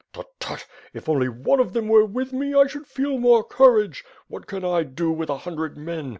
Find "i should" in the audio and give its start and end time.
2.55-2.87